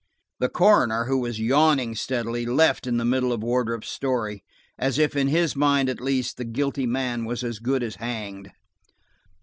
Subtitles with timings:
[0.39, 4.43] The coroner, who was yawning steadily, left in the middle of Wardrop's story,
[4.79, 8.51] as if in his mind, at least, the guilty man was as good as hanged.